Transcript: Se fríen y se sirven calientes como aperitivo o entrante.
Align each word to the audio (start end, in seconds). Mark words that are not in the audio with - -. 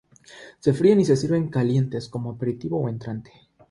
Se 0.59 0.73
fríen 0.73 0.99
y 0.99 1.05
se 1.05 1.15
sirven 1.15 1.49
calientes 1.49 2.09
como 2.09 2.31
aperitivo 2.31 2.79
o 2.81 2.89
entrante. 2.89 3.29